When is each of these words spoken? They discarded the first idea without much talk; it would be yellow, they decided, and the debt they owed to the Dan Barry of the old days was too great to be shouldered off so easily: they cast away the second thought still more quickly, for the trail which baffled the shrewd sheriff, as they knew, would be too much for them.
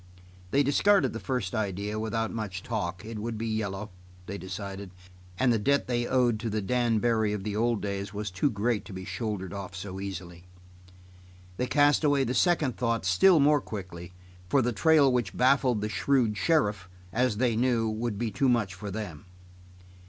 They 0.49 0.63
discarded 0.63 1.13
the 1.13 1.19
first 1.19 1.53
idea 1.53 1.99
without 1.99 2.31
much 2.33 2.63
talk; 2.63 3.05
it 3.05 3.19
would 3.19 3.37
be 3.37 3.45
yellow, 3.45 3.91
they 4.25 4.39
decided, 4.39 4.89
and 5.37 5.53
the 5.53 5.59
debt 5.59 5.85
they 5.85 6.07
owed 6.07 6.39
to 6.39 6.49
the 6.49 6.59
Dan 6.59 6.97
Barry 6.97 7.33
of 7.33 7.43
the 7.43 7.55
old 7.55 7.83
days 7.83 8.11
was 8.11 8.31
too 8.31 8.49
great 8.49 8.83
to 8.85 8.93
be 8.93 9.05
shouldered 9.05 9.53
off 9.53 9.75
so 9.75 9.99
easily: 9.99 10.45
they 11.57 11.67
cast 11.67 12.03
away 12.03 12.23
the 12.23 12.33
second 12.33 12.77
thought 12.77 13.05
still 13.05 13.39
more 13.39 13.61
quickly, 13.61 14.11
for 14.49 14.63
the 14.63 14.73
trail 14.73 15.13
which 15.13 15.37
baffled 15.37 15.81
the 15.81 15.87
shrewd 15.89 16.35
sheriff, 16.35 16.89
as 17.13 17.37
they 17.37 17.55
knew, 17.55 17.87
would 17.87 18.17
be 18.17 18.31
too 18.31 18.49
much 18.49 18.73
for 18.73 18.89
them. 18.89 19.25